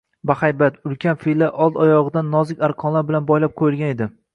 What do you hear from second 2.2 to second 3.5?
nozik arqonlar bilan